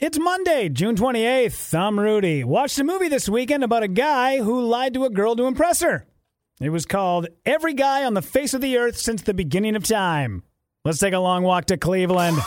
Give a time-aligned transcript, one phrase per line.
[0.00, 1.74] It's Monday, June 28th.
[1.76, 2.44] I'm Rudy.
[2.44, 5.80] Watched a movie this weekend about a guy who lied to a girl to impress
[5.80, 6.06] her.
[6.60, 9.82] It was called Every Guy on the Face of the Earth Since the Beginning of
[9.82, 10.44] Time.
[10.84, 12.38] Let's take a long walk to Cleveland.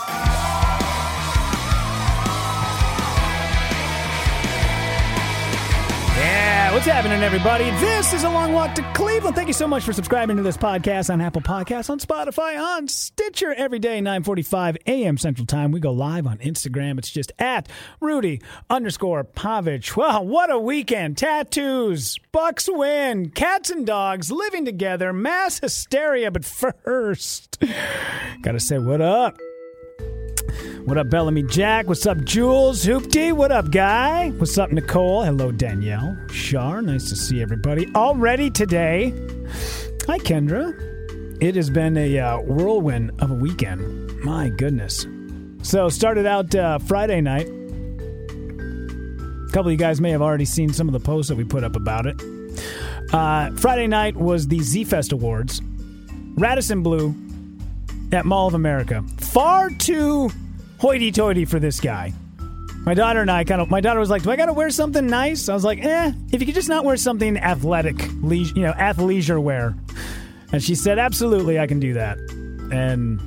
[6.82, 7.66] What's happening, everybody?
[7.80, 9.36] This is a long walk to Cleveland.
[9.36, 12.88] Thank you so much for subscribing to this podcast on Apple Podcasts, on Spotify, on
[12.88, 15.16] Stitcher every day, 945 a.m.
[15.20, 15.72] Central Time.
[15.72, 16.98] We go live on Instagram.
[16.98, 19.96] It's just at Rudy underscore Pavich.
[19.96, 21.20] Well, what a weekend.
[21.20, 26.32] Tattoos, Bucks win, cats and dogs living together, mass hysteria.
[26.32, 27.64] But first,
[28.42, 29.38] gotta say what up.
[30.86, 31.88] What up, Bellamy Jack?
[31.88, 32.84] What's up, Jules?
[32.84, 33.34] Hoopty?
[33.34, 34.32] What up, Guy?
[34.32, 35.24] What's up, Nicole?
[35.24, 36.18] Hello, Danielle.
[36.32, 37.88] Shar, nice to see everybody.
[37.94, 39.12] Already today.
[40.08, 40.74] Hi, Kendra.
[41.40, 44.20] It has been a uh, whirlwind of a weekend.
[44.22, 45.06] My goodness.
[45.62, 47.48] So, started out uh, Friday night.
[47.48, 51.44] A couple of you guys may have already seen some of the posts that we
[51.44, 52.20] put up about it.
[53.14, 55.62] Uh, Friday night was the Z Fest Awards.
[56.36, 57.14] Radisson Blu
[58.12, 59.04] at Mall of America.
[59.20, 60.32] Far too
[60.82, 62.12] hoity toity for this guy.
[62.84, 64.72] My daughter and I kind of, my daughter was like, Do I got to wear
[64.72, 65.48] something nice?
[65.48, 68.74] I was like, Eh, if you could just not wear something athletic, leisure, you know,
[68.74, 69.76] athleisure wear.
[70.52, 72.18] And she said, Absolutely, I can do that.
[72.72, 73.22] And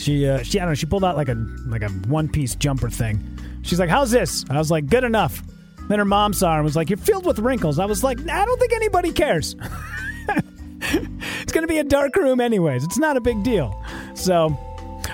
[0.00, 2.56] she, uh, she, I don't know, she pulled out like a, like a one piece
[2.56, 3.20] jumper thing.
[3.62, 4.44] She's like, How's this?
[4.50, 5.44] I was like, Good enough.
[5.88, 7.78] Then her mom saw her and was like, You're filled with wrinkles.
[7.78, 9.54] I was like, I don't think anybody cares.
[10.80, 12.82] it's going to be a dark room, anyways.
[12.82, 13.80] It's not a big deal.
[14.14, 14.58] So,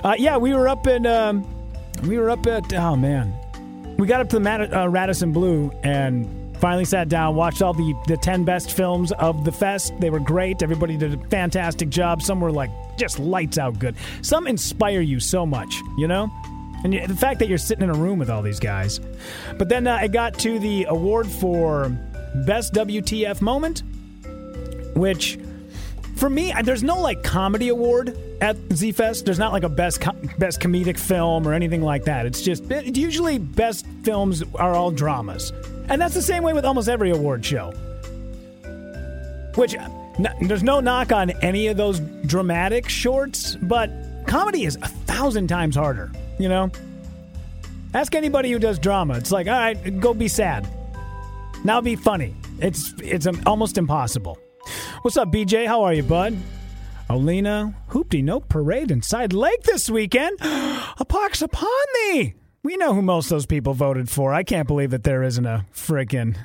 [0.07, 1.45] uh, yeah, we were up in, um,
[2.05, 3.35] we were up at, oh man,
[3.99, 7.73] we got up to the Mad- uh, Radisson Blu and finally sat down, watched all
[7.73, 9.93] the, the 10 best films of the fest.
[9.99, 10.63] They were great.
[10.63, 12.23] Everybody did a fantastic job.
[12.23, 13.97] Some were like just lights out good.
[14.23, 16.31] Some inspire you so much, you know?
[16.85, 19.01] And the fact that you're sitting in a room with all these guys.
[19.59, 21.89] But then uh, I got to the award for
[22.47, 23.83] Best WTF Moment,
[24.95, 25.37] which
[26.17, 29.25] for me, there's no like comedy award at Z Fest.
[29.25, 30.01] There's not like a best
[30.39, 32.27] best comedic film or anything like that.
[32.27, 35.53] It's just it, usually best films are all dramas,
[35.89, 37.71] and that's the same way with almost every award show.
[39.55, 43.91] Which n- there's no knock on any of those dramatic shorts, but
[44.27, 46.11] comedy is a thousand times harder.
[46.39, 46.71] You know,
[47.95, 49.19] ask anybody who does drama.
[49.19, 50.67] It's like, all right, go be sad.
[51.65, 52.35] Now be funny.
[52.59, 54.39] It's it's um, almost impossible.
[55.07, 55.69] What's up, BJ?
[55.69, 56.37] How are you, bud?
[57.09, 60.37] Olena, hoopty, no parade inside Lake this weekend.
[60.43, 62.35] a pox upon thee.
[62.65, 64.35] We know who most of those people voted for.
[64.35, 66.37] I can't believe that there isn't a frickin'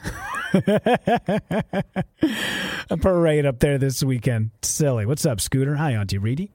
[2.91, 4.51] a parade up there this weekend.
[4.61, 5.07] Silly.
[5.07, 5.78] What's up, Scooter?
[5.78, 6.51] Hi, Auntie Reedy.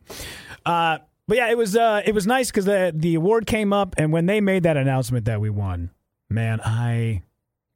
[0.65, 3.97] Uh, but yeah, it was uh, it was nice because the the award came up,
[3.99, 5.91] and when they made that announcement that we won,
[6.31, 7.25] man, I,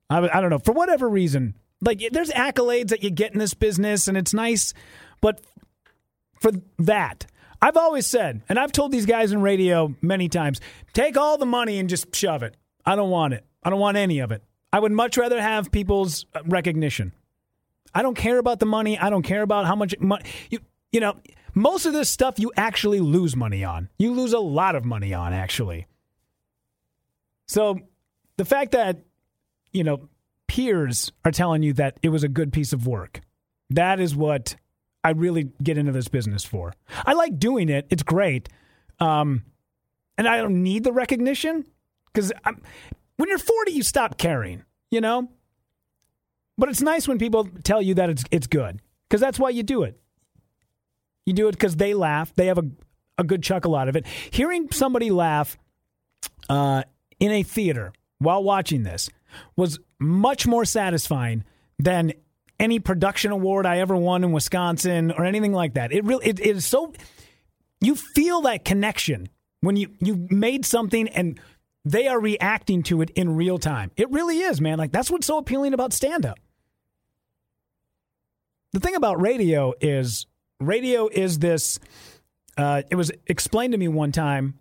[0.08, 3.54] I, I don't know for whatever reason, like there's accolades that you get in this
[3.54, 4.74] business, and it's nice,
[5.20, 5.40] but
[6.40, 7.26] for that,
[7.62, 10.60] I've always said, and I've told these guys in radio many times,
[10.92, 12.56] take all the money and just shove it.
[12.86, 13.44] I don't want it.
[13.62, 14.42] I don't want any of it.
[14.72, 17.12] I would much rather have people's uh, recognition.
[17.94, 18.98] I don't care about the money.
[18.98, 20.60] I don't care about how much money you
[20.92, 21.16] you know.
[21.52, 23.88] Most of this stuff you actually lose money on.
[23.98, 25.86] You lose a lot of money on actually.
[27.46, 27.80] So
[28.36, 28.98] the fact that
[29.72, 30.08] you know
[30.50, 33.20] peers are telling you that it was a good piece of work,
[33.70, 34.56] that is what
[35.04, 36.74] I really get into this business for.
[37.06, 37.86] I like doing it.
[37.88, 38.48] It's great.
[38.98, 39.44] Um,
[40.18, 41.66] and I don't need the recognition
[42.12, 42.32] because
[43.16, 45.30] when you're 40, you stop caring, you know?
[46.58, 49.62] But it's nice when people tell you that it's, it's good because that's why you
[49.62, 50.00] do it.
[51.26, 52.34] You do it because they laugh.
[52.34, 52.68] They have a,
[53.18, 54.04] a good chuckle out of it.
[54.32, 55.56] Hearing somebody laugh
[56.48, 56.82] uh,
[57.20, 59.10] in a theater while watching this
[59.56, 61.44] was much more satisfying
[61.78, 62.12] than
[62.58, 65.92] any production award I ever won in Wisconsin or anything like that.
[65.92, 66.92] It really it, it is so
[67.80, 69.28] you feel that connection
[69.60, 71.40] when you you made something and
[71.84, 73.90] they are reacting to it in real time.
[73.96, 74.78] It really is, man.
[74.78, 76.38] Like that's what's so appealing about stand up.
[78.72, 80.26] The thing about radio is
[80.60, 81.80] radio is this
[82.56, 84.58] uh, it was explained to me one time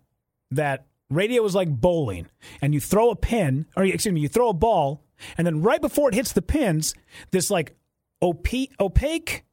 [0.50, 2.26] that radio is like bowling
[2.62, 5.04] and you throw a pin or excuse me you throw a ball
[5.36, 6.94] and then right before it hits the pins
[7.30, 7.76] this like
[8.22, 9.44] opaque, opaque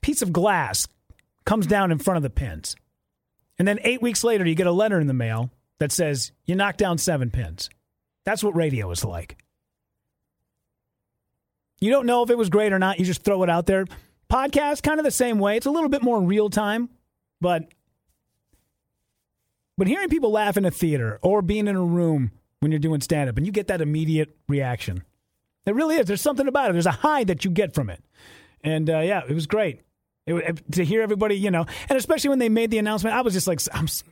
[0.00, 0.86] piece of glass
[1.44, 2.76] comes down in front of the pins.
[3.58, 6.54] And then eight weeks later, you get a letter in the mail that says you
[6.54, 7.70] knocked down seven pins.
[8.24, 9.38] That's what radio is like.
[11.80, 12.98] You don't know if it was great or not.
[12.98, 13.86] You just throw it out there.
[14.30, 15.56] Podcast, kind of the same way.
[15.56, 16.90] It's a little bit more real time,
[17.40, 17.72] but
[19.78, 23.00] but hearing people laugh in a theater or being in a room when you're doing
[23.00, 25.04] stand up and you get that immediate reaction.
[25.64, 26.06] it really is.
[26.06, 26.72] There's something about it.
[26.72, 28.02] There's a high that you get from it.
[28.62, 29.80] And uh, yeah, it was great.
[30.26, 33.32] It, to hear everybody, you know, and especially when they made the announcement, I was
[33.32, 33.60] just like,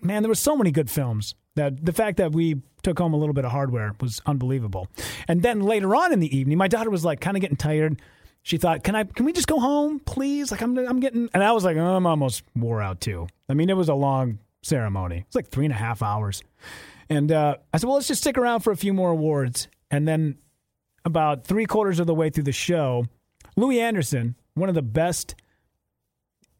[0.00, 3.16] man, there were so many good films that the fact that we took home a
[3.18, 4.88] little bit of hardware was unbelievable.
[5.28, 8.00] And then later on in the evening, my daughter was like kind of getting tired.
[8.42, 9.02] She thought, "Can I?
[9.02, 10.52] Can we just go home, please?
[10.52, 13.54] Like I'm, I'm getting." And I was like, oh, "I'm almost wore out too." I
[13.54, 15.24] mean, it was a long ceremony.
[15.26, 16.42] It's like three and a half hours.
[17.08, 20.06] And uh, I said, "Well, let's just stick around for a few more awards." And
[20.06, 20.38] then,
[21.04, 23.06] about three quarters of the way through the show,
[23.56, 25.34] Louie Anderson, one of the best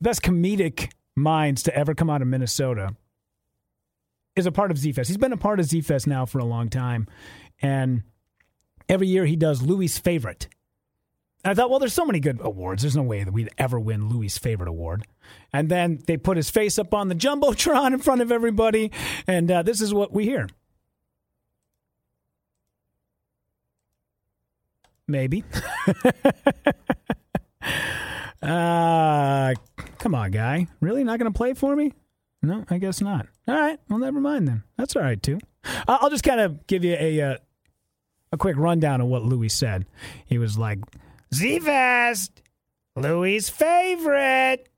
[0.00, 2.94] best comedic minds to ever come out of Minnesota,
[4.37, 5.09] is a part of Z Fest.
[5.09, 7.06] He's been a part of Z Fest now for a long time.
[7.61, 8.02] And
[8.88, 10.49] every year he does Louie's favorite.
[11.51, 12.83] I thought, well, there's so many good awards.
[12.83, 15.07] There's no way that we'd ever win Louis' favorite award.
[15.53, 18.91] And then they put his face up on the Jumbotron in front of everybody.
[19.27, 20.49] And uh, this is what we hear.
[25.09, 25.45] Maybe.
[28.43, 29.55] uh,
[29.99, 30.67] come on, guy.
[30.81, 31.93] Really not going to play for me?
[32.43, 33.27] No, I guess not.
[33.49, 33.79] All right.
[33.89, 34.63] Well, never mind then.
[34.77, 35.39] That's all right too.
[35.89, 37.37] I'll just kind of give you a uh,
[38.33, 39.87] a quick rundown of what Louis said.
[40.27, 40.79] He was like,
[41.34, 42.43] "Z-Fest,
[42.94, 44.69] Louie's favorite,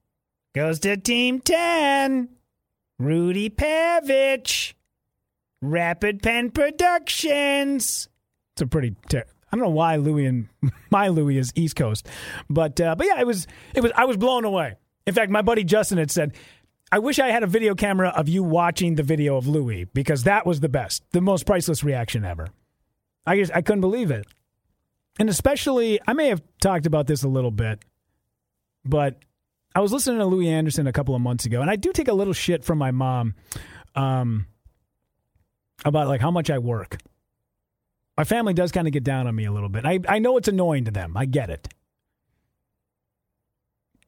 [0.54, 2.28] goes to Team Ten,
[2.98, 4.74] Rudy Pavich,
[5.60, 8.08] Rapid Pen Productions."
[8.54, 8.96] It's a pretty.
[9.08, 10.48] Ter- I don't know why Louie and
[10.90, 12.08] my Louie is East Coast,
[12.50, 14.74] but uh, but yeah, it was it was I was blown away.
[15.06, 16.34] In fact, my buddy Justin had said,
[16.92, 20.24] "I wish I had a video camera of you watching the video of Louie because
[20.24, 22.48] that was the best, the most priceless reaction ever."
[23.26, 24.26] I just I couldn't believe it,
[25.18, 27.84] and especially I may have talked about this a little bit,
[28.84, 29.18] but
[29.74, 32.08] I was listening to Louie Anderson a couple of months ago, and I do take
[32.08, 33.34] a little shit from my mom
[33.94, 34.46] um,
[35.84, 36.98] about like how much I work
[38.18, 39.86] my family does kind of get down on me a little bit.
[39.86, 41.16] I, I know it's annoying to them.
[41.16, 41.68] I get it.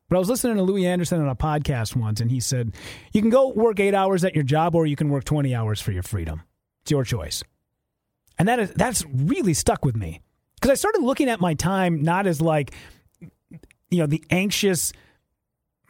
[0.08, 2.74] But I was listening to Louie Anderson on a podcast once, and he said,
[3.12, 5.80] You can go work eight hours at your job, or you can work 20 hours
[5.80, 6.42] for your freedom.
[6.82, 7.44] It's your choice.
[8.36, 10.20] And that is, that's really stuck with me.
[10.60, 12.74] Because I started looking at my time not as like,
[13.90, 14.92] you know, the anxious,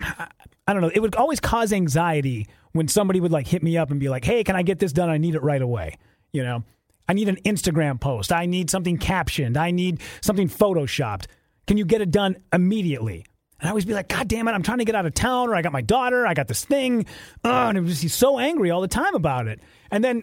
[0.00, 3.90] I don't know, it would always cause anxiety when somebody would like hit me up
[3.90, 5.10] and be like, Hey, can I get this done?
[5.10, 5.98] I need it right away.
[6.32, 6.64] You know?
[7.08, 8.30] I need an Instagram post.
[8.30, 9.56] I need something captioned.
[9.56, 11.26] I need something photoshopped.
[11.66, 13.26] Can you get it done immediately?
[13.58, 15.48] And I always be like, God damn it, I'm trying to get out of town,
[15.48, 17.06] or I got my daughter, I got this thing.
[17.44, 19.60] and it was, he's so angry all the time about it.
[19.90, 20.22] And then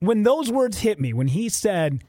[0.00, 2.02] when those words hit me, when he said,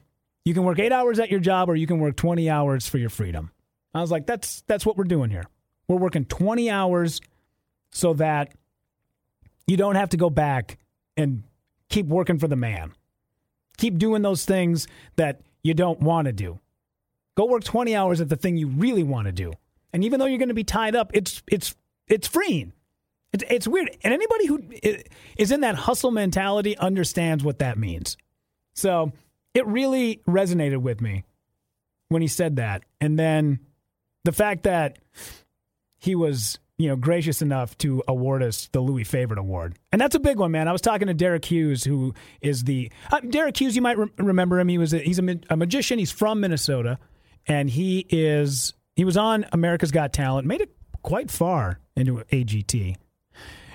[0.46, 2.96] you can work eight hours at your job or you can work 20 hours for
[2.96, 3.50] your freedom,
[3.92, 5.44] I was like, that's, that's what we're doing here.
[5.86, 7.20] We're working 20 hours
[7.92, 8.54] so that
[9.66, 10.78] you don't have to go back
[11.18, 11.42] and
[11.90, 12.94] keep working for the man
[13.76, 16.58] keep doing those things that you don't want to do.
[17.36, 19.52] Go work 20 hours at the thing you really want to do.
[19.92, 21.74] And even though you're going to be tied up, it's it's
[22.06, 22.72] it's freeing.
[23.32, 23.90] It's it's weird.
[24.02, 24.62] And anybody who
[25.36, 28.16] is in that hustle mentality understands what that means.
[28.74, 29.12] So,
[29.56, 31.24] it really resonated with me
[32.08, 32.82] when he said that.
[33.00, 33.60] And then
[34.24, 34.98] the fact that
[35.96, 40.14] he was you know, gracious enough to award us the Louis Favorite Award, and that's
[40.14, 40.68] a big one, man.
[40.68, 42.12] I was talking to Derek Hughes, who
[42.42, 43.74] is the uh, Derek Hughes.
[43.74, 44.68] You might re- remember him.
[44.68, 45.98] He was a, he's a, a, magician.
[45.98, 46.98] He's from Minnesota,
[47.46, 50.70] and he is he was on America's Got Talent, made it
[51.00, 52.96] quite far into AGT,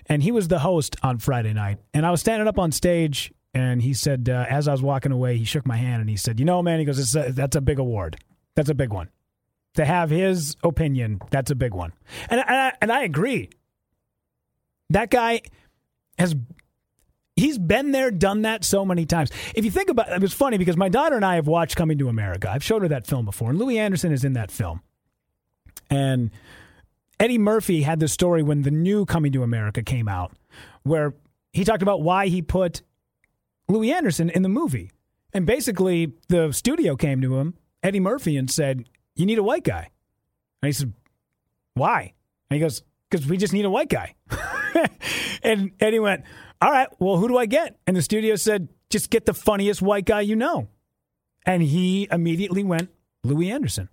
[0.05, 1.79] and he was the host on Friday night.
[1.95, 5.11] And I was standing up on stage, and he said, uh, as I was walking
[5.11, 7.55] away, he shook my hand and he said, "You know, man," he goes, a, "That's
[7.55, 8.17] a big award.
[8.55, 9.09] That's a big one."
[9.75, 11.93] to have his opinion, that's a big one.
[12.29, 13.49] And, and, I, and I agree.
[14.89, 15.41] That guy
[16.17, 16.35] has
[17.35, 19.31] he's been there, done that so many times.
[19.55, 21.77] If you think about it, it was funny because my daughter and I have watched
[21.77, 22.49] Coming to America.
[22.51, 24.81] I've showed her that film before, and Louie Anderson is in that film.
[25.89, 26.31] And
[27.19, 30.33] Eddie Murphy had this story when the new Coming to America came out,
[30.83, 31.13] where
[31.53, 32.81] he talked about why he put
[33.71, 34.91] Louie Anderson in the movie.
[35.33, 38.85] And basically, the studio came to him, Eddie Murphy, and said,
[39.15, 39.89] you need a white guy.
[40.61, 40.93] And he said,
[41.73, 42.13] Why?
[42.49, 44.15] And he goes, Because we just need a white guy.
[45.43, 46.23] and Eddie went,
[46.61, 47.77] All right, well, who do I get?
[47.87, 50.69] And the studio said, Just get the funniest white guy you know.
[51.45, 52.89] And he immediately went,
[53.23, 53.89] Louie Anderson.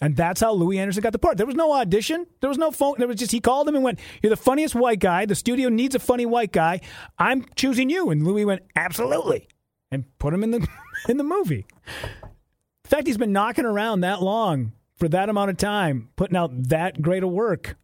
[0.00, 1.38] And that's how Louie Anderson got the part.
[1.38, 2.26] There was no audition.
[2.40, 2.96] There was no phone.
[2.98, 5.24] There was just he called him and went, "You're the funniest white guy.
[5.24, 6.80] The studio needs a funny white guy.
[7.18, 9.48] I'm choosing you." And Louis went, "Absolutely,"
[9.90, 10.68] and put him in the
[11.08, 11.66] in the movie.
[11.94, 16.50] In fact he's been knocking around that long for that amount of time, putting out
[16.68, 17.76] that great of work,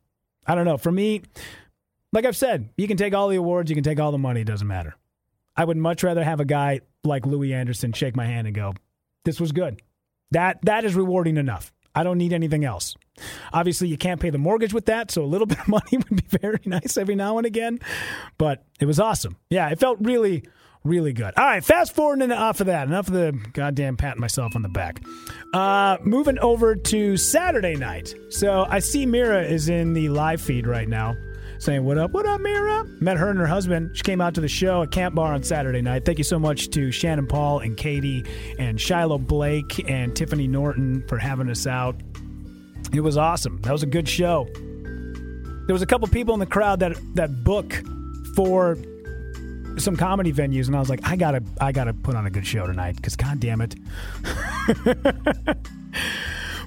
[0.47, 0.77] I don't know.
[0.77, 1.23] For me,
[2.13, 4.43] like I've said, you can take all the awards, you can take all the money,
[4.43, 4.95] it doesn't matter.
[5.57, 8.75] I would much rather have a guy like Louie Anderson shake my hand and go,
[9.25, 9.81] "This was good."
[10.31, 11.73] That that is rewarding enough.
[11.95, 12.97] I don't need anything else.
[13.53, 16.09] Obviously, you can't pay the mortgage with that, so a little bit of money would
[16.09, 17.81] be very nice every now and again.
[18.39, 19.37] But it was awesome.
[19.51, 20.45] Yeah, it felt really,
[20.85, 21.35] really good.
[21.37, 22.89] All right, fast forwarding off of that.
[22.89, 25.03] Enough of the goddamn patting myself on the back.
[25.53, 28.15] Uh, moving over to Saturday night.
[28.31, 31.15] So I see Mira is in the live feed right now
[31.63, 32.11] saying, What up?
[32.11, 32.85] What up, Mira?
[33.01, 33.97] Met her and her husband.
[33.97, 36.05] She came out to the show at Camp Bar on Saturday night.
[36.05, 38.25] Thank you so much to Shannon Paul and Katie
[38.59, 41.95] and Shiloh Blake and Tiffany Norton for having us out.
[42.93, 43.61] It was awesome.
[43.63, 44.49] That was a good show.
[44.55, 47.81] There was a couple people in the crowd that that book
[48.35, 48.77] for
[49.79, 52.47] some comedy venues, and I was like, I gotta, I gotta put on a good
[52.47, 53.75] show tonight because, god damn it.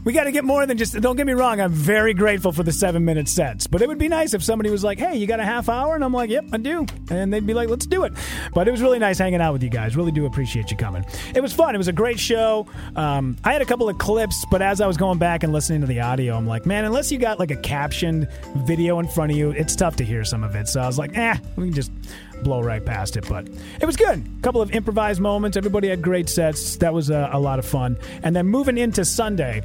[0.05, 0.93] we got to get more than just.
[1.01, 1.59] Don't get me wrong.
[1.59, 4.69] I'm very grateful for the seven minute sets, but it would be nice if somebody
[4.69, 7.33] was like, "Hey, you got a half hour?" And I'm like, "Yep, I do," and
[7.33, 8.13] they'd be like, "Let's do it."
[8.53, 9.97] But it was really nice hanging out with you guys.
[9.97, 11.03] Really do appreciate you coming.
[11.33, 11.73] It was fun.
[11.73, 12.67] It was a great show.
[12.95, 15.81] Um, I had a couple of clips, but as I was going back and listening
[15.81, 19.31] to the audio, I'm like, man, unless you got like a captioned video in front
[19.31, 20.67] of you, it's tough to hear some of it.
[20.67, 21.91] So I was like, eh, we can just
[22.43, 23.27] blow right past it.
[23.27, 23.47] But
[23.81, 24.19] it was good.
[24.19, 25.57] A couple of improvised moments.
[25.57, 26.77] Everybody had great sets.
[26.77, 27.97] That was a, a lot of fun.
[28.23, 29.63] And then moving into Sunday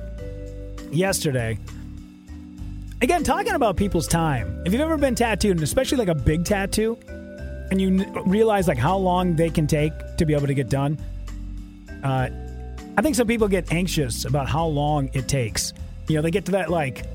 [0.92, 1.58] yesterday.
[3.02, 4.62] Again, talking about people's time.
[4.66, 6.98] If you've ever been tattooed, and especially like a big tattoo,
[7.70, 10.68] and you n- realize like how long they can take to be able to get
[10.68, 10.98] done,
[12.04, 12.28] uh,
[12.96, 15.72] I think some people get anxious about how long it takes.
[16.08, 17.06] You know, they get to that like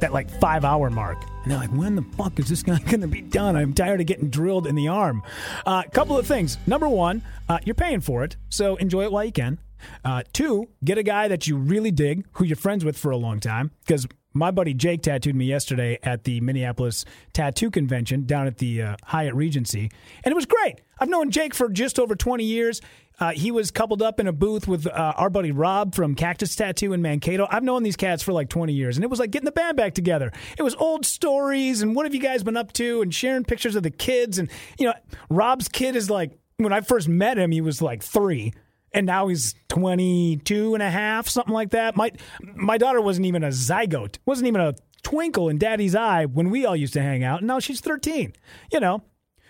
[0.00, 3.00] that like five hour mark, and they're like, "When the fuck is this guy going
[3.00, 5.22] to be done?" I'm tired of getting drilled in the arm.
[5.66, 6.58] A uh, couple of things.
[6.66, 9.58] Number one, uh, you're paying for it, so enjoy it while you can.
[10.04, 13.16] Uh, two, get a guy that you really dig, who you're friends with for a
[13.16, 18.46] long time, because my buddy Jake tattooed me yesterday at the Minneapolis Tattoo Convention down
[18.46, 19.90] at the uh, Hyatt Regency,
[20.24, 20.80] and it was great.
[20.98, 22.80] I've known Jake for just over 20 years.
[23.20, 26.56] Uh, he was coupled up in a booth with uh, our buddy Rob from Cactus
[26.56, 27.46] Tattoo in Mankato.
[27.48, 29.76] I've known these cats for like 20 years, and it was like getting the band
[29.76, 30.32] back together.
[30.58, 33.76] It was old stories and what have you guys been up to, and sharing pictures
[33.76, 34.38] of the kids.
[34.38, 34.94] And, you know,
[35.28, 38.52] Rob's kid is like, when I first met him, he was like three
[38.94, 41.96] and now he's 22 and a half, something like that.
[41.96, 42.12] My
[42.54, 46.64] my daughter wasn't even a zygote, wasn't even a twinkle in daddy's eye when we
[46.64, 47.40] all used to hang out.
[47.40, 48.32] And now she's 13.
[48.72, 49.02] You know,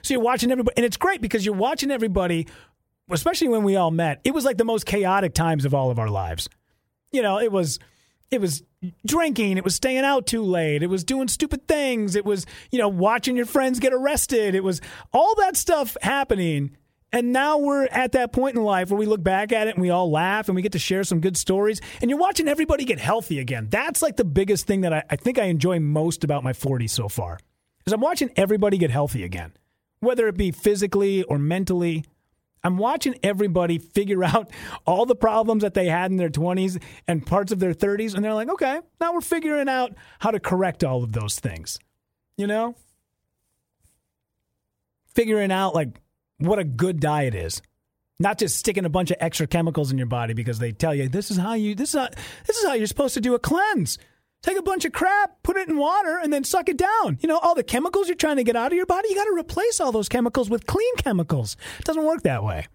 [0.03, 2.49] so you're watching everybody, and it's great because you're watching everybody,
[3.11, 4.21] especially when we all met.
[4.25, 6.49] It was like the most chaotic times of all of our lives.
[7.13, 7.79] You know, it was
[8.31, 8.63] it was
[9.07, 12.79] drinking, it was staying out too late, it was doing stupid things, it was, you
[12.79, 14.55] know, watching your friends get arrested.
[14.55, 14.81] It was
[15.13, 16.77] all that stuff happening
[17.14, 19.80] and now we're at that point in life where we look back at it and
[19.80, 21.80] we all laugh and we get to share some good stories.
[22.02, 23.68] And you're watching everybody get healthy again.
[23.71, 26.90] That's like the biggest thing that I, I think I enjoy most about my 40s
[26.90, 27.38] so far.
[27.87, 29.52] Is I'm watching everybody get healthy again,
[30.00, 32.04] whether it be physically or mentally.
[32.64, 34.50] I'm watching everybody figure out
[34.85, 38.16] all the problems that they had in their 20s and parts of their 30s.
[38.16, 41.78] And they're like, okay, now we're figuring out how to correct all of those things.
[42.37, 42.75] You know?
[45.14, 46.00] Figuring out like
[46.47, 47.63] what a good diet is.
[48.19, 51.09] Not just sticking a bunch of extra chemicals in your body because they tell you
[51.09, 52.09] this is how you this is how,
[52.47, 53.99] this is how you're supposed to do a cleanse.
[54.43, 57.19] Take a bunch of crap, put it in water, and then suck it down.
[57.23, 59.25] You know, all the chemicals you're trying to get out of your body, you got
[59.25, 61.57] to replace all those chemicals with clean chemicals.
[61.79, 62.67] It doesn't work that way.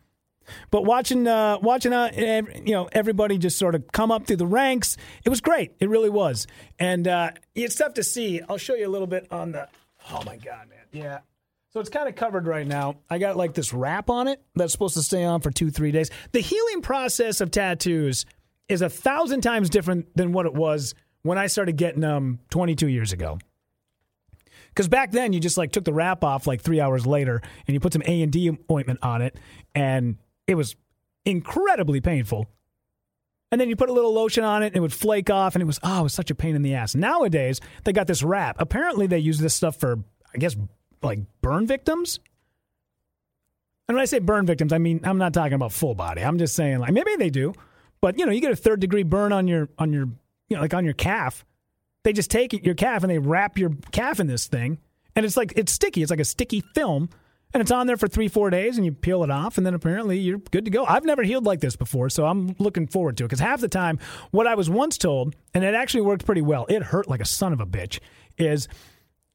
[0.71, 4.47] But watching, uh, watching, uh, you know, everybody just sort of come up through the
[4.47, 5.73] ranks, it was great.
[5.79, 6.47] It really was,
[6.79, 8.41] and uh, it's tough to see.
[8.49, 9.67] I'll show you a little bit on the.
[10.11, 10.79] Oh my god, man!
[10.91, 11.19] Yeah,
[11.71, 12.95] so it's kind of covered right now.
[13.09, 15.91] I got like this wrap on it that's supposed to stay on for two, three
[15.91, 16.09] days.
[16.31, 18.25] The healing process of tattoos
[18.67, 22.87] is a thousand times different than what it was when I started getting them 22
[22.87, 23.37] years ago.
[24.69, 27.73] Because back then you just like took the wrap off like three hours later and
[27.73, 29.37] you put some A and D ointment on it,
[29.75, 30.75] and it was
[31.25, 32.47] incredibly painful.
[33.51, 35.61] And then you put a little lotion on it, and it would flake off, and
[35.61, 36.95] it was oh, it was such a pain in the ass.
[36.95, 38.55] Nowadays they got this wrap.
[38.59, 39.99] Apparently they use this stuff for
[40.33, 40.55] I guess
[41.01, 42.19] like burn victims.
[43.87, 46.21] And when I say burn victims, I mean I'm not talking about full body.
[46.21, 47.53] I'm just saying like maybe they do,
[48.01, 50.07] but you know you get a third degree burn on your on your
[50.47, 51.45] you know like on your calf.
[52.03, 54.77] They just take your calf and they wrap your calf in this thing,
[55.15, 56.01] and it's like it's sticky.
[56.01, 57.09] It's like a sticky film,
[57.53, 59.73] and it's on there for three four days, and you peel it off, and then
[59.73, 60.85] apparently you're good to go.
[60.85, 63.67] I've never healed like this before, so I'm looking forward to it because half the
[63.67, 63.99] time
[64.31, 66.65] what I was once told, and it actually worked pretty well.
[66.69, 67.99] It hurt like a son of a bitch.
[68.37, 68.69] Is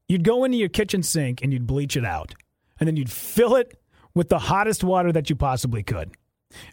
[0.08, 2.34] You'd go into your kitchen sink and you'd bleach it out.
[2.78, 3.78] And then you'd fill it
[4.14, 6.12] with the hottest water that you possibly could.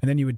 [0.02, 0.38] And then you would.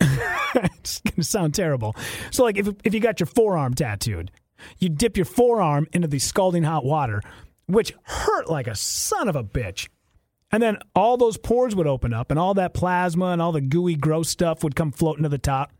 [0.00, 1.94] it's going to sound terrible.
[2.30, 4.30] So, like, if, if you got your forearm tattooed,
[4.78, 7.22] you dip your forearm into the scalding hot water,
[7.66, 9.88] which hurt like a son of a bitch.
[10.52, 13.60] And then all those pores would open up, and all that plasma and all the
[13.60, 15.72] gooey, gross stuff would come floating to the top.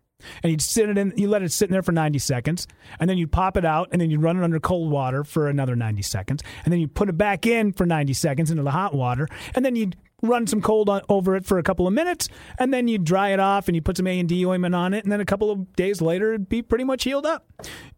[0.42, 2.66] And you'd sit it in, you let it sit in there for 90 seconds,
[2.98, 5.48] and then you'd pop it out, and then you'd run it under cold water for
[5.48, 8.70] another 90 seconds, and then you'd put it back in for 90 seconds into the
[8.70, 11.92] hot water, and then you'd run some cold on, over it for a couple of
[11.92, 14.74] minutes, and then you'd dry it off, and you put some A and D ointment
[14.74, 17.46] on it, and then a couple of days later, it'd be pretty much healed up.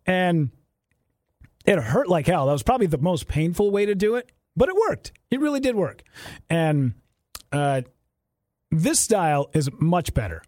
[0.07, 0.51] And
[1.65, 2.47] it hurt like hell.
[2.47, 5.13] That was probably the most painful way to do it, but it worked.
[5.31, 6.03] It really did work.
[6.49, 6.95] And
[7.53, 7.83] uh,
[8.71, 10.43] this style is much better.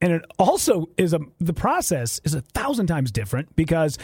[0.00, 3.98] And it also is a the process is a thousand times different because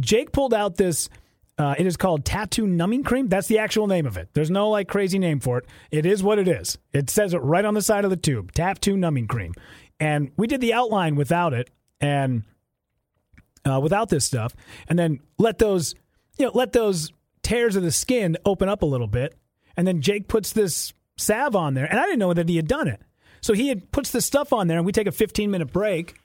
[0.00, 1.08] Jake pulled out this.
[1.56, 3.28] Uh, it is called tattoo numbing cream.
[3.28, 4.28] That's the actual name of it.
[4.32, 5.66] There's no like crazy name for it.
[5.90, 6.78] It is what it is.
[6.92, 8.52] It says it right on the side of the tube.
[8.52, 9.54] Tattoo numbing cream.
[9.98, 12.44] And we did the outline without it, and
[13.68, 14.54] uh, without this stuff,
[14.88, 15.94] and then let those
[16.38, 19.36] you know let those tears of the skin open up a little bit,
[19.76, 22.68] and then Jake puts this salve on there, and I didn't know that he had
[22.68, 23.00] done it.
[23.40, 26.16] So he puts this stuff on there, and we take a 15 minute break,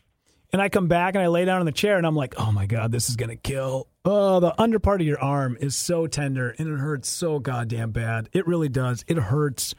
[0.51, 2.51] and I come back and I lay down on the chair, and I'm like, oh
[2.51, 3.88] my god, this is gonna kill.
[4.05, 7.91] Oh, the under part of your arm is so tender, and it hurts so goddamn
[7.91, 8.29] bad.
[8.34, 9.03] It really does.
[9.08, 9.75] It hurts.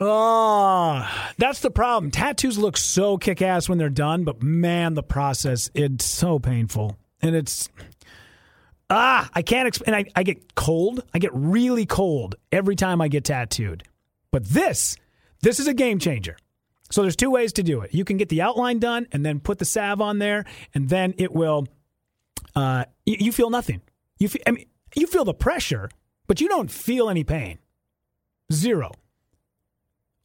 [0.00, 1.08] Oh,
[1.38, 2.10] that's the problem.
[2.10, 6.96] Tattoos look so kick ass when they're done, but man, the process, it's so painful.
[7.20, 7.68] And it's,
[8.90, 9.94] ah, I can't explain.
[9.94, 11.04] I, I get cold.
[11.14, 13.84] I get really cold every time I get tattooed.
[14.32, 14.96] But this,
[15.42, 16.36] this is a game changer.
[16.90, 17.94] So there's two ways to do it.
[17.94, 20.44] You can get the outline done and then put the salve on there,
[20.74, 21.66] and then it will,
[22.54, 23.80] uh, you, you feel nothing.
[24.18, 25.88] You feel, I mean, you feel the pressure,
[26.26, 27.58] but you don't feel any pain.
[28.52, 28.92] Zero.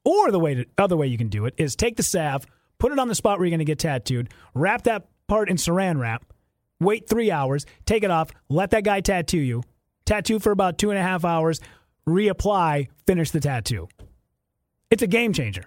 [0.04, 2.46] Or the way to, other way you can do it is take the salve,
[2.80, 5.56] put it on the spot where you're going to get tattooed, wrap that part in
[5.56, 6.26] saran wrap,
[6.80, 9.64] wait three hours, take it off, let that guy tattoo you,
[10.06, 11.60] tattoo for about two and a half hours,
[12.08, 13.88] reapply, finish the tattoo.
[14.90, 15.66] It's a game changer.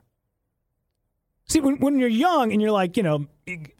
[1.46, 3.26] See, when, when you're young and you're like, you know,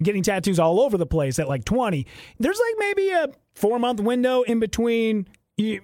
[0.02, 2.06] getting tattoos all over the place at like 20,
[2.41, 5.80] there's like maybe a four month window in between you,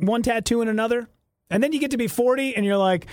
[0.00, 1.08] one tattoo and another.
[1.48, 3.06] And then you get to be 40 and you're like,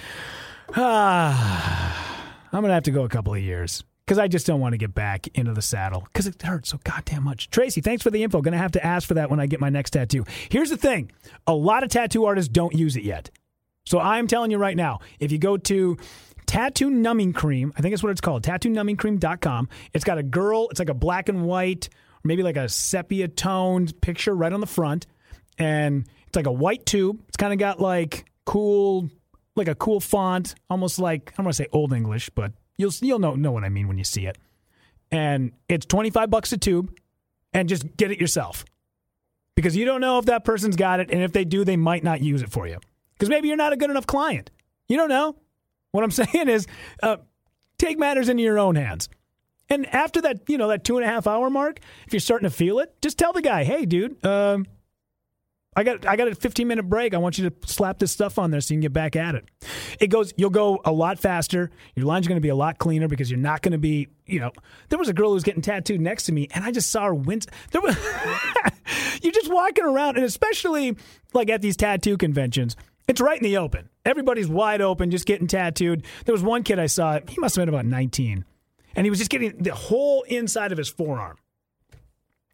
[0.75, 4.61] ah, I'm going to have to go a couple of years because I just don't
[4.61, 7.49] want to get back into the saddle because it hurts so goddamn much.
[7.49, 8.41] Tracy, thanks for the info.
[8.41, 10.23] Going to have to ask for that when I get my next tattoo.
[10.49, 11.11] Here's the thing
[11.45, 13.29] a lot of tattoo artists don't use it yet.
[13.87, 15.97] So I'm telling you right now, if you go to
[16.45, 20.79] tattoo numbing cream, I think that's what it's called, tattoonumbingcream.com, it's got a girl, it's
[20.79, 21.87] like a black and white,
[22.21, 25.07] maybe like a sepia toned picture right on the front.
[25.57, 27.21] And it's like a white tube.
[27.29, 29.09] It's kind of got like cool,
[29.55, 32.91] like a cool font, almost like, I don't want to say old English, but you'll,
[32.99, 34.37] you'll know, know what I mean when you see it.
[35.11, 36.93] And it's 25 bucks a tube,
[37.53, 38.65] and just get it yourself.
[39.55, 42.03] Because you don't know if that person's got it, and if they do, they might
[42.03, 42.79] not use it for you
[43.17, 44.51] because maybe you're not a good enough client.
[44.87, 45.35] You don't know.
[45.91, 46.67] What I'm saying is,
[47.01, 47.17] uh,
[47.77, 49.09] take matters into your own hands.
[49.69, 52.49] And after that, you know, that two and a half hour mark, if you're starting
[52.49, 54.65] to feel it, just tell the guy, "Hey, dude, um,
[55.75, 57.13] I got I got a 15 minute break.
[57.13, 59.35] I want you to slap this stuff on there so you can get back at
[59.35, 59.43] it."
[59.99, 60.33] It goes.
[60.37, 61.69] You'll go a lot faster.
[61.95, 64.07] Your line's are going to be a lot cleaner because you're not going to be.
[64.25, 64.51] You know,
[64.87, 67.05] there was a girl who was getting tattooed next to me, and I just saw
[67.05, 67.45] her wince.
[67.71, 67.97] There was.
[69.21, 70.95] you're just walking around, and especially
[71.33, 73.89] like at these tattoo conventions it's right in the open.
[74.05, 76.05] Everybody's wide open, just getting tattooed.
[76.25, 78.45] There was one kid I saw, he must have been about 19,
[78.95, 81.37] and he was just getting the whole inside of his forearm.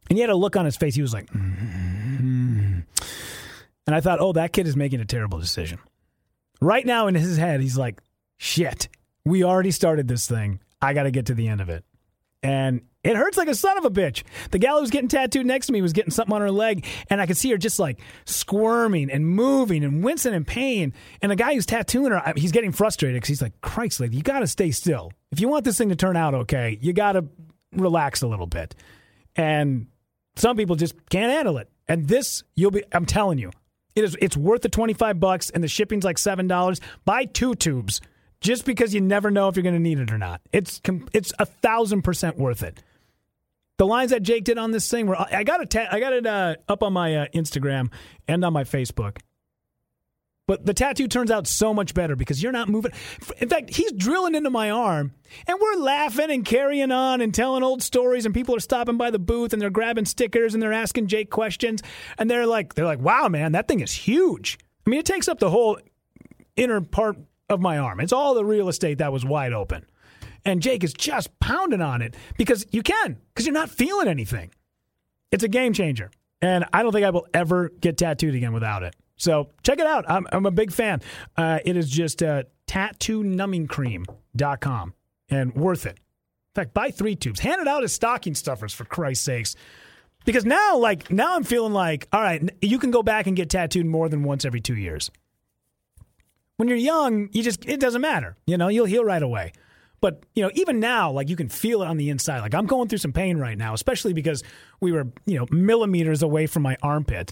[0.10, 0.96] And he had a look on his face.
[0.96, 2.80] He was like, mm-hmm.
[3.88, 5.80] and I thought, oh, that kid is making a terrible decision.
[6.62, 8.02] Right now in his head, he's like,
[8.38, 8.90] shit,
[9.26, 10.60] we already started this thing.
[10.82, 11.84] I got to get to the end of it.
[12.42, 14.24] And it hurts like a son of a bitch.
[14.52, 16.86] The gal who was getting tattooed next to me was getting something on her leg,
[17.10, 20.94] and I could see her just like squirming and moving and wincing in pain.
[21.22, 24.22] And the guy who's tattooing her, he's getting frustrated because he's like, Christ, like, you
[24.22, 25.12] got to stay still.
[25.32, 27.26] If you want this thing to turn out okay, you got to
[27.74, 28.76] relax a little bit.
[29.36, 29.88] And
[30.36, 31.70] some people just can't handle it.
[31.88, 33.52] And this, you'll be, I'm telling you,
[33.96, 36.80] it is, it's worth the 25 bucks, and the shipping's like $7.
[37.06, 38.02] Buy two tubes
[38.44, 40.42] just because you never know if you're going to need it or not.
[40.52, 40.82] It's
[41.14, 42.84] it's a thousand percent worth it.
[43.84, 46.14] The lines that Jake did on this thing were I got it ta- I got
[46.14, 47.92] it uh, up on my uh, Instagram
[48.30, 49.18] and on my Facebook.
[50.48, 52.94] But the tattoo turns out so much better because you're not moving.
[53.40, 55.12] In fact, he's drilling into my arm,
[55.48, 58.26] and we're laughing and carrying on and telling old stories.
[58.26, 61.30] And people are stopping by the booth and they're grabbing stickers and they're asking Jake
[61.30, 61.84] questions.
[62.18, 65.28] And they're like, they're like, "Wow, man, that thing is huge." I mean, it takes
[65.28, 65.78] up the whole
[66.56, 67.18] inner part
[67.50, 68.00] of my arm.
[68.00, 69.86] It's all the real estate that was wide open
[70.46, 74.52] and Jake is just pounding on it because you can, because you're not feeling anything.
[75.32, 76.12] It's a game changer.
[76.42, 78.96] And I don't think I will ever get tattooed again without it.
[79.16, 80.06] So check it out.
[80.10, 81.02] I'm, I'm a big fan.
[81.38, 84.94] Uh, it is just uh, tattoonumbingcream.com
[85.30, 85.98] and worth it.
[85.98, 87.40] In fact, buy three tubes.
[87.40, 89.56] Hand it out as stocking stuffers for Christ's sakes.
[90.26, 93.50] Because now, like, now I'm feeling like, all right, you can go back and get
[93.50, 95.12] tattooed more than once every two years.
[96.58, 98.36] When you're young, you just, it doesn't matter.
[98.46, 99.54] You know, you'll heal right away.
[100.04, 102.42] But, you know, even now, like, you can feel it on the inside.
[102.42, 104.44] Like, I'm going through some pain right now, especially because
[104.82, 107.32] we were, you know, millimeters away from my armpit.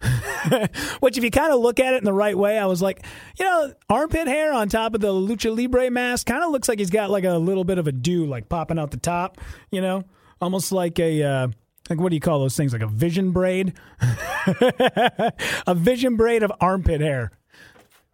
[0.98, 3.06] Which, if you kind of look at it in the right way, I was like,
[3.38, 6.80] you know, armpit hair on top of the lucha libre mask kind of looks like
[6.80, 9.38] he's got like a little bit of a dew, like popping out the top.
[9.70, 10.02] You know,
[10.40, 11.48] almost like a uh,
[11.88, 12.72] like what do you call those things?
[12.72, 13.74] Like a vision braid,
[15.68, 17.30] a vision braid of armpit hair.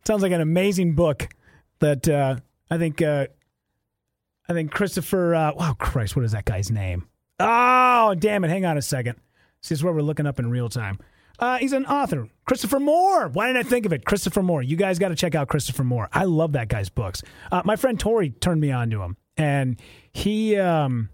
[0.06, 1.26] Sounds like an amazing book
[1.78, 2.36] that uh,
[2.70, 3.28] I think uh,
[4.48, 5.34] I think Christopher.
[5.34, 7.06] Uh, wow, Christ, what is that guy's name?
[7.38, 8.48] Oh, damn it!
[8.48, 9.16] Hang on a second.
[9.60, 10.98] See, this is what we're looking up in real time.
[11.38, 13.28] Uh, he's an author, Christopher Moore.
[13.28, 14.04] Why didn't I think of it?
[14.04, 14.62] Christopher Moore.
[14.62, 16.08] You guys got to check out Christopher Moore.
[16.12, 17.22] I love that guy's books.
[17.52, 19.80] Uh, my friend Tori turned me on to him, and
[20.12, 21.10] he um,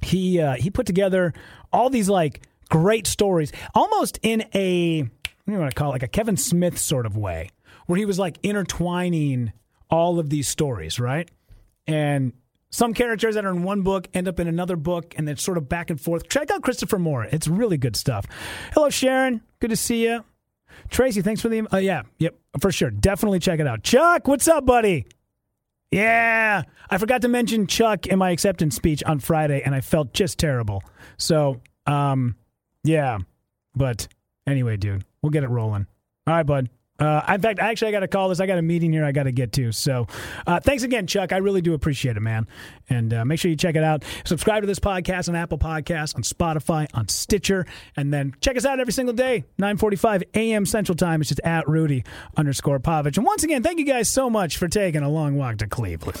[0.00, 1.34] he uh, he put together
[1.72, 5.10] all these like great stories, almost in a what
[5.46, 7.50] do you want to call it, like a Kevin Smith sort of way,
[7.86, 9.52] where he was like intertwining
[9.90, 11.28] all of these stories, right?
[11.86, 12.32] And
[12.70, 15.58] some characters that are in one book end up in another book and then sort
[15.58, 16.28] of back and forth.
[16.28, 17.24] Check out Christopher Moore.
[17.24, 18.26] It's really good stuff.
[18.72, 19.40] Hello, Sharon.
[19.58, 20.24] Good to see you.
[20.88, 21.66] Tracy, thanks for the.
[21.72, 22.90] Uh, yeah, yep, for sure.
[22.90, 23.82] Definitely check it out.
[23.82, 25.06] Chuck, what's up, buddy?
[25.90, 26.62] Yeah.
[26.88, 30.38] I forgot to mention Chuck in my acceptance speech on Friday, and I felt just
[30.38, 30.82] terrible.
[31.16, 32.36] So, um,
[32.84, 33.18] yeah.
[33.74, 34.08] But
[34.46, 35.86] anyway, dude, we'll get it rolling.
[36.26, 36.68] All right, bud.
[37.00, 38.40] Uh, in fact, actually, I got to call this.
[38.40, 39.72] I got a meeting here I got to get to.
[39.72, 40.06] So,
[40.46, 41.32] uh, thanks again, Chuck.
[41.32, 42.46] I really do appreciate it, man.
[42.88, 44.04] And uh, make sure you check it out.
[44.24, 48.64] Subscribe to this podcast on Apple Podcasts, on Spotify, on Stitcher, and then check us
[48.64, 50.66] out every single day, 9:45 a.m.
[50.66, 51.20] Central Time.
[51.20, 52.04] It's just at Rudy
[52.36, 53.16] underscore Povich.
[53.16, 56.20] And once again, thank you guys so much for taking a long walk to Cleveland.